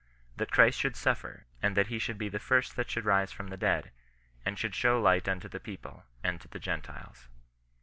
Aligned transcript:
That 0.37 0.51
Christ 0.51 0.79
should 0.79 0.95
suffer, 0.95 1.45
and 1.61 1.77
that 1.77 1.85
he 1.89 1.99
should 1.99 2.17
bo 2.17 2.27
the 2.27 2.39
first 2.39 2.75
that 2.75 2.89
should 2.89 3.05
rise 3.05 3.31
from 3.31 3.49
the 3.49 3.55
dead, 3.55 3.91
and 4.43 4.57
should 4.57 4.73
show 4.73 4.99
light 4.99 5.27
unto 5.27 5.47
the 5.47 5.59
people, 5.59 6.05
and 6.23 6.41
to 6.41 6.47
the 6.47 6.57
Gentiles." 6.57 7.27